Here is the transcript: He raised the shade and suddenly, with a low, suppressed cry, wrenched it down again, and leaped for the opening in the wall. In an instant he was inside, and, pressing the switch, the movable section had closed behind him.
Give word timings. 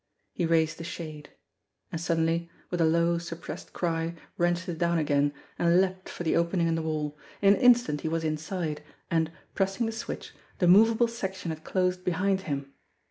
He 0.33 0.47
raised 0.47 0.79
the 0.79 0.83
shade 0.83 1.29
and 1.91 2.01
suddenly, 2.01 2.49
with 2.71 2.81
a 2.81 2.85
low, 2.85 3.19
suppressed 3.19 3.71
cry, 3.71 4.15
wrenched 4.35 4.67
it 4.67 4.79
down 4.79 4.97
again, 4.97 5.31
and 5.59 5.79
leaped 5.79 6.09
for 6.09 6.23
the 6.23 6.35
opening 6.35 6.67
in 6.67 6.73
the 6.73 6.81
wall. 6.81 7.15
In 7.39 7.53
an 7.53 7.59
instant 7.59 8.01
he 8.01 8.09
was 8.09 8.23
inside, 8.23 8.81
and, 9.11 9.31
pressing 9.53 9.85
the 9.85 9.91
switch, 9.91 10.33
the 10.57 10.65
movable 10.67 11.07
section 11.07 11.51
had 11.51 11.63
closed 11.63 12.03
behind 12.03 12.41
him. 12.49 12.73